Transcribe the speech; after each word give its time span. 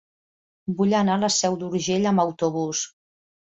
Vull 0.79 0.95
anar 1.01 1.19
a 1.21 1.23
la 1.25 1.31
Seu 1.37 1.59
d'Urgell 1.65 2.11
amb 2.15 2.27
autobús. 2.27 2.87